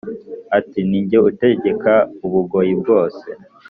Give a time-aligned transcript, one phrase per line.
[0.57, 1.93] Ati: "Ni jye utegeka
[2.25, 3.25] Ubugoyi bwose